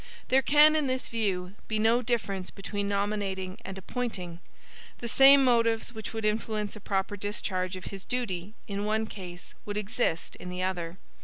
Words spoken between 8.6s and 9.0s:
in